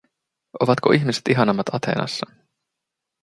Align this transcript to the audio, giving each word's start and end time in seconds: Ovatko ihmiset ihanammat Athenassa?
Ovatko 0.65 0.91
ihmiset 0.91 1.27
ihanammat 1.29 1.69
Athenassa? 1.75 2.25